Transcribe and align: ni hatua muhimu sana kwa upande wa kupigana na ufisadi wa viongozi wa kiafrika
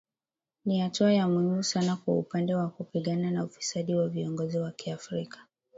ni 0.65 0.79
hatua 0.79 1.27
muhimu 1.27 1.63
sana 1.63 1.95
kwa 1.95 2.13
upande 2.17 2.55
wa 2.55 2.69
kupigana 2.69 3.31
na 3.31 3.43
ufisadi 3.45 3.95
wa 3.95 4.09
viongozi 4.09 4.57
wa 4.57 4.71
kiafrika 4.71 5.45